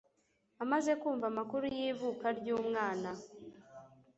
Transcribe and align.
Amaze 0.63 0.91
kumva 1.01 1.25
amakuru 1.31 1.65
y’ivuka 1.77 2.27
ry’umwana 2.37 3.09